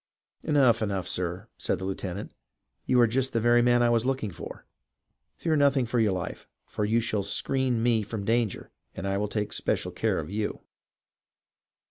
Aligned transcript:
"Enough, 0.43 0.81
enough, 0.81 1.07
sir," 1.07 1.47
said 1.59 1.77
the 1.77 1.85
lieutenant." 1.85 2.31
You 2.87 2.99
are 3.01 3.05
just 3.05 3.33
the 3.33 3.39
very 3.39 3.61
man 3.61 3.83
I 3.83 3.91
was 3.91 4.03
looking 4.03 4.31
for! 4.31 4.65
Fear 5.35 5.57
nothing 5.57 5.85
for 5.85 5.99
your 5.99 6.11
life, 6.13 6.47
for 6.65 6.85
you 6.85 6.99
shall 6.99 7.21
screen 7.21 7.83
me 7.83 8.01
from 8.01 8.25
danger, 8.25 8.71
and 8.95 9.07
I 9.07 9.19
will 9.19 9.27
take 9.27 9.53
special 9.53 9.91
care 9.91 10.19
oi 10.19 10.23
you 10.25 10.61